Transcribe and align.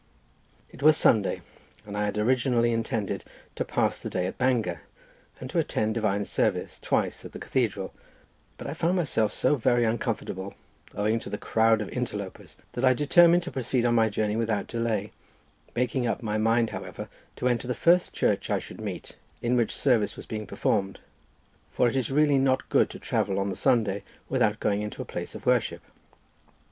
It 0.71 0.81
was 0.81 0.97
Sunday, 0.97 1.41
and 1.85 1.95
I 1.95 2.05
had 2.05 2.17
originally 2.17 2.71
intended 2.71 3.23
to 3.53 3.63
pass 3.63 3.99
the 4.01 4.09
day 4.09 4.25
at 4.25 4.39
Bangor, 4.39 4.81
and 5.39 5.47
to 5.51 5.59
attend 5.59 5.93
divine 5.93 6.25
service 6.25 6.79
twice 6.79 7.23
at 7.23 7.33
the 7.33 7.37
cathedral, 7.37 7.93
but 8.57 8.65
I 8.65 8.73
found 8.73 8.95
myself 8.95 9.31
so 9.31 9.55
very 9.57 9.83
uncomfortable, 9.85 10.55
owing 10.95 11.19
to 11.19 11.29
the 11.29 11.37
crowd 11.37 11.81
of 11.81 11.89
interlopers, 11.89 12.57
that 12.73 12.83
I 12.83 12.95
determined 12.95 13.43
to 13.43 13.51
proceed 13.51 13.85
on 13.85 13.93
my 13.93 14.09
journey 14.09 14.35
without 14.35 14.65
delay; 14.65 15.11
making 15.75 16.07
up 16.07 16.23
my 16.23 16.39
mind, 16.39 16.71
however, 16.71 17.07
to 17.35 17.47
enter 17.47 17.67
the 17.67 17.75
first 17.75 18.11
church 18.11 18.49
I 18.49 18.57
should 18.57 18.81
meet 18.81 19.17
in 19.39 19.55
which 19.55 19.71
service 19.77 20.15
was 20.15 20.25
being 20.25 20.47
performed; 20.47 20.99
for 21.71 21.87
it 21.87 21.95
is 21.95 22.09
really 22.09 22.39
not 22.39 22.69
good 22.69 22.89
to 22.89 22.97
travel 22.97 23.37
on 23.37 23.51
the 23.51 23.55
Sunday 23.55 24.01
without 24.29 24.59
going 24.59 24.81
into 24.81 25.03
a 25.03 25.05
place 25.05 25.35
of 25.35 25.45
worship. 25.45 25.83